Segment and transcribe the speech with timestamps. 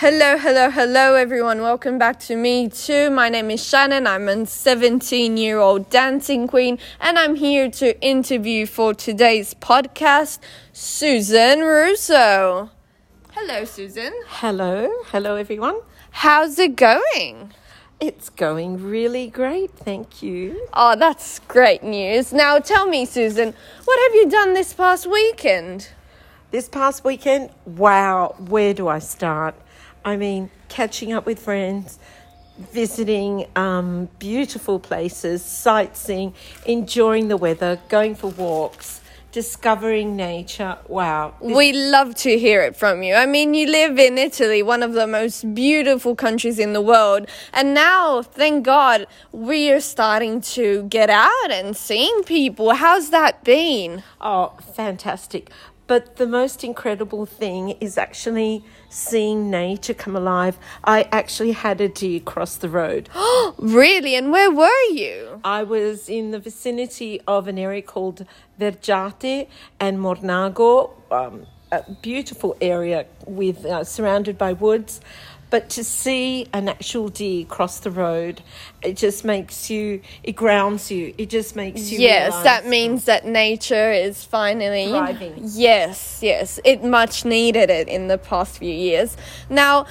[0.00, 1.62] Hello, hello, hello, everyone.
[1.62, 3.08] Welcome back to me too.
[3.08, 4.06] My name is Shannon.
[4.06, 10.38] I'm a 17 year old dancing queen, and I'm here to interview for today's podcast
[10.74, 12.68] Susan Russo.
[13.30, 14.12] Hello, Susan.
[14.26, 15.80] Hello, hello everyone.
[16.10, 17.54] How's it going?
[17.98, 20.68] It's going really great, thank you.
[20.74, 22.34] Oh, that's great news.
[22.34, 23.54] Now tell me, Susan,
[23.86, 25.88] what have you done this past weekend?
[26.50, 29.54] This past weekend, wow, where do I start?
[30.06, 31.98] I mean, catching up with friends,
[32.72, 36.32] visiting um, beautiful places, sightseeing,
[36.64, 39.00] enjoying the weather, going for walks,
[39.32, 40.78] discovering nature.
[40.86, 41.34] Wow.
[41.42, 43.14] this- We love to hear it from you.
[43.14, 47.26] I mean, you live in Italy, one of the most beautiful countries in the world.
[47.52, 52.74] And now, thank God, we are starting to get out and seeing people.
[52.74, 54.04] How's that been?
[54.20, 55.50] Oh, fantastic.
[55.86, 60.58] But the most incredible thing is actually seeing nature come alive.
[60.82, 63.08] I actually had a deer cross the road.
[63.58, 64.14] really?
[64.16, 65.40] And where were you?
[65.44, 68.26] I was in the vicinity of an area called
[68.58, 69.48] Vergiate
[69.78, 71.46] and Mornago, um,
[71.76, 75.00] a beautiful area with uh, surrounded by woods.
[75.48, 78.42] But to see an actual deer cross the road,
[78.82, 81.14] it just makes you, it grounds you.
[81.18, 82.00] It just makes you.
[82.00, 85.34] Yes, that means that nature is finally Thriving.
[85.44, 89.16] Yes, yes, it much needed it in the past few years.
[89.48, 89.86] Now,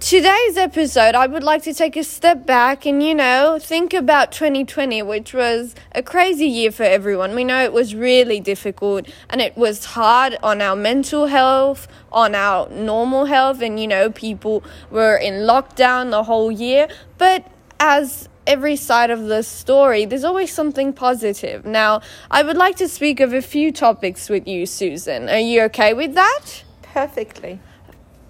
[0.00, 4.32] today's episode, I would like to take a step back and you know think about
[4.32, 7.34] 2020, which was a crazy year for everyone.
[7.34, 12.34] We know it was really difficult and it was hard on our mental health, on
[12.34, 17.46] our normal health, and you know people were in lockdown the whole year, but
[17.78, 21.66] as every side of the story, there's always something positive.
[21.66, 25.28] Now, I would like to speak of a few topics with you, Susan.
[25.28, 26.64] Are you okay with that?
[26.82, 27.60] Perfectly.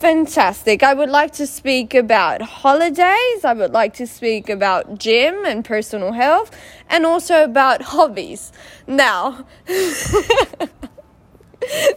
[0.01, 0.83] Fantastic.
[0.83, 3.45] I would like to speak about holidays.
[3.45, 6.57] I would like to speak about gym and personal health
[6.89, 8.51] and also about hobbies.
[8.87, 9.45] Now,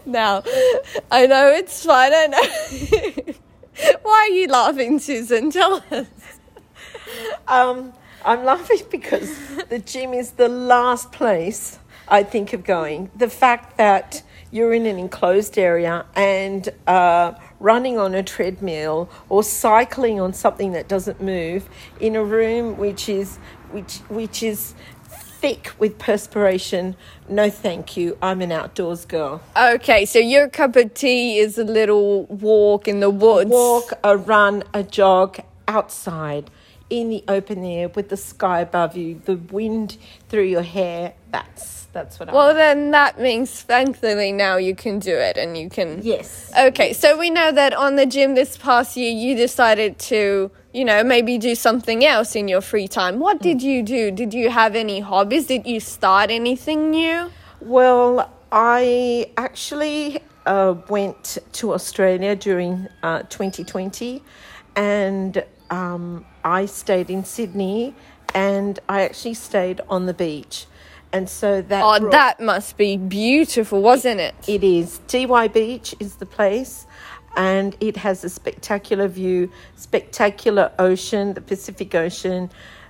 [0.05, 0.43] now,
[1.09, 2.11] I know it's fun.
[2.13, 3.33] I know.
[4.01, 5.49] Why are you laughing, Susan?
[5.49, 6.07] Tell us.
[7.47, 7.93] Um,
[8.25, 9.33] I'm laughing because
[9.69, 11.79] the gym is the last place
[12.09, 13.11] I think of going.
[13.15, 17.33] The fact that you're in an enclosed area and uh,
[17.63, 21.67] running on a treadmill or cycling on something that doesn't move
[21.99, 23.37] in a room which is
[23.71, 24.75] which which is
[25.43, 26.95] thick with perspiration.
[27.27, 28.17] No, thank you.
[28.21, 29.41] I'm an outdoors girl.
[29.57, 33.49] Okay, so your cup of tea is a little walk in the woods.
[33.49, 36.49] walk, a run, a jog outside
[36.89, 39.97] in the open air with the sky above you, the wind
[40.29, 41.13] through your hair.
[41.31, 45.57] That's that's what I Well, then that means thankfully now you can do it and
[45.57, 45.99] you can.
[46.01, 46.51] Yes.
[46.57, 50.83] Okay, so we know that on the gym this past year you decided to, you
[50.83, 53.19] know, maybe do something else in your free time.
[53.19, 54.11] What did you do?
[54.11, 55.47] Did you have any hobbies?
[55.47, 57.31] Did you start anything new?
[57.61, 64.21] Well, I actually uh, went to Australia during uh, 2020
[64.75, 67.95] and um, I stayed in Sydney
[68.33, 70.65] and I actually stayed on the beach.
[71.13, 74.33] And so that Oh, brought- that must be beautiful, wasn't it?
[74.47, 74.99] It is.
[75.07, 76.87] Dee Why Beach is the place,
[77.37, 82.49] and it has a spectacular view, spectacular ocean, the Pacific Ocean.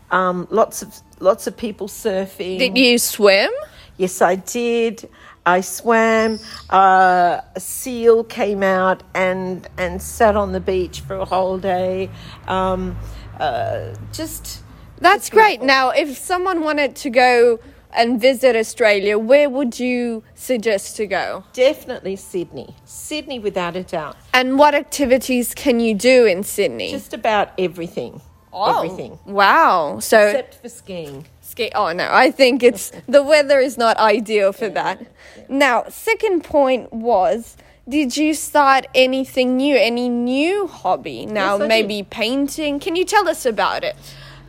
[0.09, 2.59] Um, lots of lots of people surfing.
[2.59, 3.51] Did you swim?
[3.97, 5.09] Yes, I did.
[5.45, 6.39] I swam.
[6.69, 12.09] Uh, a seal came out and and sat on the beach for a whole day.
[12.47, 12.95] Um,
[13.37, 14.61] uh, just
[14.99, 15.61] That's It's great.
[15.61, 17.59] Now, if someone wanted to go
[17.95, 21.43] and visit Australia, where would you suggest to go?
[21.53, 22.75] definitely Sydney.
[22.85, 24.15] Sydney, without a doubt.
[24.33, 26.91] And what activities can you do in Sydney?
[26.91, 28.21] Just about everything.
[28.51, 29.17] Oh, Everything.
[29.25, 29.99] Wow.
[29.99, 31.25] So Except for skiing.
[31.41, 31.71] ski.
[31.73, 35.07] Oh no, I think it's the weather is not ideal for that.
[35.49, 37.57] Now, second point was.
[37.89, 39.75] Did you start anything new?
[39.75, 41.25] Any new hobby?
[41.25, 42.79] Now, Yes, maybe painting.
[42.79, 43.97] Can you tell us about it?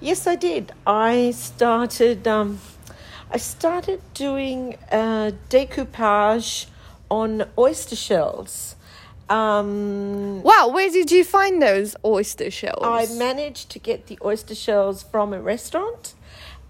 [0.00, 0.70] Yes, I did.
[0.86, 2.28] I started.
[2.28, 2.60] Um,
[3.34, 6.66] I started doing uh, decoupage
[7.10, 8.76] on oyster shells.
[9.28, 12.84] Um, Wow, where did you find those oyster shells?
[12.84, 16.14] I managed to get the oyster shells from a restaurant,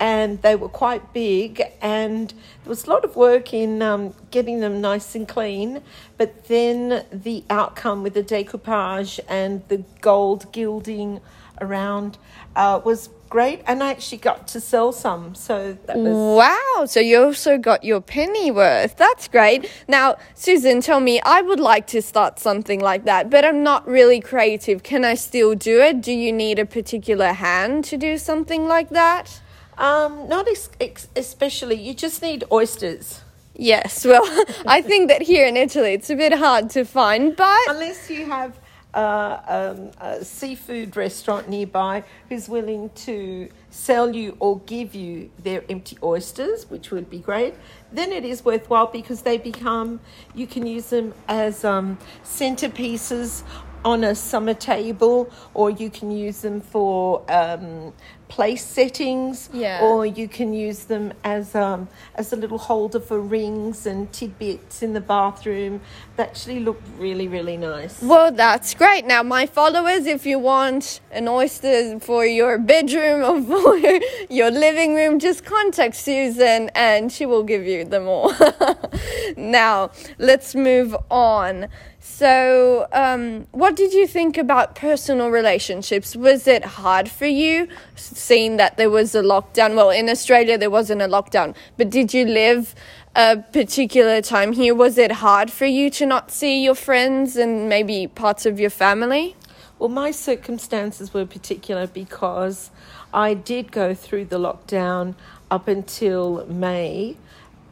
[0.00, 1.62] and they were quite big.
[1.82, 5.82] And there was a lot of work in um, getting them nice and clean.
[6.16, 11.20] But then the outcome with the decoupage and the gold gilding
[11.60, 12.18] around
[12.56, 15.34] uh, was great, and I actually got to sell some.
[15.34, 18.96] So that was Wow, so you also got your penny worth.
[18.96, 19.70] That's great.
[19.88, 23.86] Now, Susan, tell me, I would like to start something like that, but I'm not
[23.86, 24.82] really creative.
[24.82, 26.00] Can I still do it?
[26.00, 29.40] Do you need a particular hand to do something like that?
[29.78, 31.76] um, not ex- ex- especially.
[31.80, 33.20] You just need oysters.
[33.56, 34.22] Yes, well,
[34.66, 38.26] I think that here in Italy it's a bit hard to find, but Unless you
[38.26, 38.58] have
[38.94, 45.99] um, a seafood restaurant nearby who's willing to sell you or give you their empty
[46.02, 47.55] oysters, which would be great,
[47.93, 50.00] then it is worthwhile because they become,
[50.35, 53.43] you can use them as um, centerpieces
[53.84, 57.92] on a summer table or you can use them for um,
[58.28, 59.81] place settings Yeah.
[59.82, 64.82] or you can use them as um, as a little holder for rings and tidbits
[64.82, 65.81] in the bathroom.
[66.16, 68.00] They actually look really really nice.
[68.02, 69.04] Well, that's great.
[69.06, 73.76] Now, my followers, if you want an oyster for your bedroom or for
[74.30, 78.32] your living room, just contact Susan and she will give you them all.
[79.36, 81.68] now, let's move on.
[82.00, 86.14] So, um, what did you think about personal relationships?
[86.14, 87.66] Was it hard for you
[87.96, 89.74] seeing that there was a lockdown?
[89.74, 92.74] Well, in Australia, there wasn't a lockdown, but did you live
[93.16, 94.74] a particular time here?
[94.74, 98.70] Was it hard for you to not see your friends and maybe parts of your
[98.70, 99.34] family?
[99.78, 102.70] Well, my circumstances were particular because
[103.12, 105.14] I did go through the lockdown
[105.50, 107.16] up until May,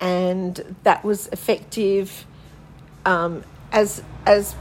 [0.03, 2.27] and that was effective
[3.07, 4.55] um, as as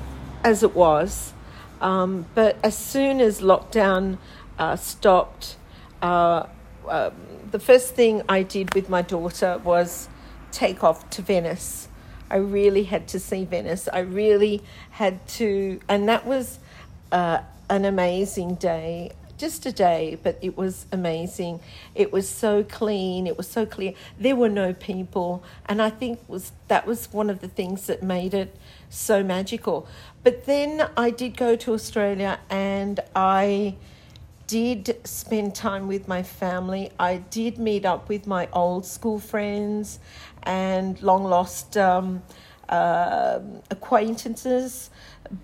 [0.43, 1.33] as it was.
[1.81, 4.19] Um, but as soon as lockdown
[4.59, 5.57] uh, stopped,
[6.01, 6.45] uh,
[6.87, 7.13] um
[7.49, 10.07] the first thing I did with my daughter was
[10.51, 11.87] take off to Venice.
[12.29, 13.89] I really had to see Venice.
[13.91, 14.61] I really
[14.91, 16.59] had to, and that was
[17.11, 17.39] uh,
[17.69, 19.11] an amazing day.
[19.41, 21.61] Just a day, but it was amazing.
[21.95, 23.25] It was so clean.
[23.25, 23.95] It was so clear.
[24.19, 28.03] There were no people, and I think was that was one of the things that
[28.03, 28.55] made it
[28.91, 29.87] so magical.
[30.21, 33.77] But then I did go to Australia, and I
[34.45, 36.91] did spend time with my family.
[36.99, 39.97] I did meet up with my old school friends
[40.43, 42.21] and long lost um,
[42.69, 43.39] uh,
[43.71, 44.91] acquaintances,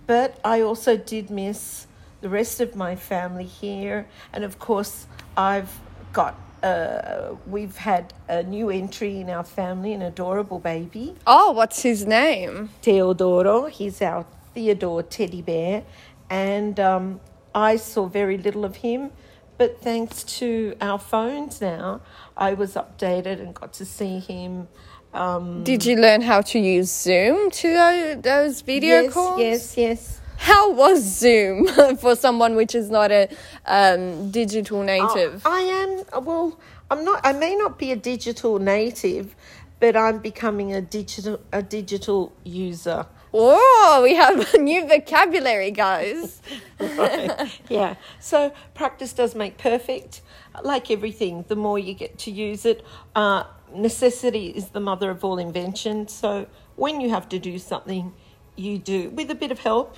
[0.06, 1.87] but I also did miss
[2.22, 4.08] the rest of my family here.
[4.34, 5.80] And of course, I've
[6.14, 6.36] got.
[6.64, 11.14] Uh, we've had a new entry in our family, an adorable baby.
[11.28, 12.70] Oh, what's his name?
[12.82, 13.70] Teodoro.
[13.70, 14.26] He's our
[14.56, 15.84] Theodore teddy bear,
[16.32, 17.20] and um,
[17.54, 19.12] I saw very little of him.
[19.58, 22.02] But thanks to our phones now,
[22.36, 24.68] I was updated and got to see him.
[25.14, 29.40] Um, Did you learn how to use Zoom to tho- those video yes, calls?
[29.40, 30.22] yes, yes.
[30.38, 31.68] How was Zoom
[31.98, 33.30] for someone which is not a
[33.66, 35.46] um, digital native?
[35.46, 36.24] I am.
[36.24, 37.22] Well, I'm not.
[37.26, 39.36] I may not be a digital native,
[39.80, 43.06] but I'm becoming a digital a digital user.
[43.34, 46.42] Oh, we have a new vocabulary, guys.
[46.80, 47.60] Right.
[47.70, 47.96] yeah.
[48.20, 50.22] So practice does make perfect.
[50.64, 52.86] Like everything, the more you get to use it,
[53.16, 56.08] uh, necessity is the mother of all invention.
[56.08, 56.46] So
[56.76, 58.14] when you have to do something,
[58.56, 59.98] you do with a bit of help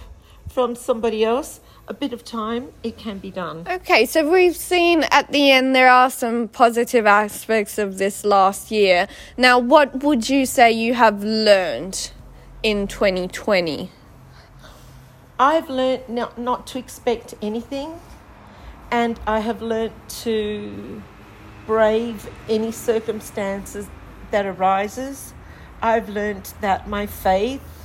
[0.50, 3.66] from somebody else, a bit of time, it can be done.
[3.69, 8.72] Okay, so we've seen at the end there are some positive aspects of this last
[8.72, 9.07] year.
[9.38, 12.12] Now, what would you say you have learned
[12.62, 13.92] in 2020?
[15.40, 18.00] I've learned not, not to expect anything,
[18.91, 21.01] and I have learned to
[21.65, 23.88] brave any circumstances
[24.32, 25.34] that arises.
[25.82, 27.78] I've learned that my faith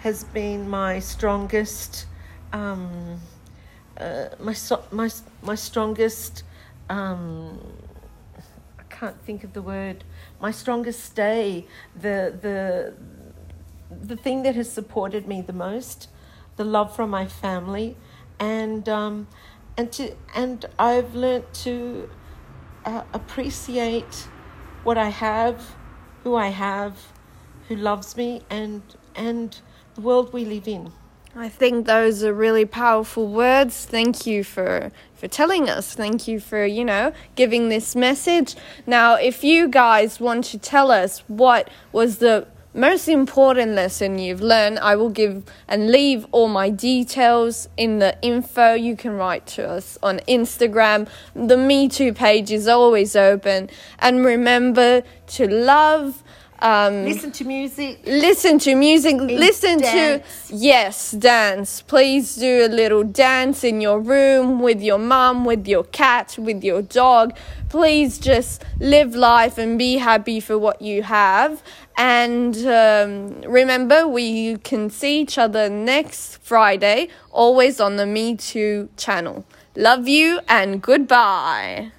[0.00, 2.06] has been my strongest,
[2.52, 3.20] um,
[3.98, 4.54] uh, my
[4.90, 5.10] my
[5.42, 6.42] my strongest.
[6.88, 7.60] Um,
[8.78, 10.04] I can't think of the word.
[10.40, 11.66] My strongest stay.
[11.94, 12.94] The the
[13.90, 16.08] the thing that has supported me the most,
[16.56, 17.96] the love from my family,
[18.38, 19.28] and um,
[19.76, 22.08] and to and I've learnt to
[22.86, 24.28] uh, appreciate
[24.82, 25.74] what I have,
[26.24, 26.96] who I have,
[27.68, 28.82] who loves me, and
[29.14, 29.60] and
[30.02, 30.92] world we live in.
[31.36, 33.86] I think those are really powerful words.
[33.86, 35.94] Thank you for for telling us.
[35.94, 38.56] Thank you for, you know, giving this message.
[38.86, 44.40] Now, if you guys want to tell us what was the most important lesson you've
[44.40, 48.74] learned, I will give and leave all my details in the info.
[48.74, 51.08] You can write to us on Instagram.
[51.34, 53.68] The Me Too page is always open.
[53.98, 56.22] And remember to love
[56.62, 58.00] Um, Listen to music.
[58.04, 59.16] listen to music.
[59.18, 60.48] Listen dance.
[60.48, 61.80] to yes dance.
[61.82, 66.62] Please do a little dance in your room with your mum with your cat with
[66.62, 67.34] your dog.
[67.70, 71.62] Please just live life and be happy for what you have.
[71.96, 78.88] And um, remember we can see each other next friday always on the me too
[78.98, 79.44] channel.
[79.76, 81.92] Love you and goodbye